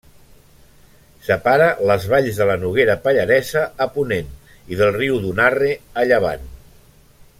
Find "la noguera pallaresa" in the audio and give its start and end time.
2.51-3.63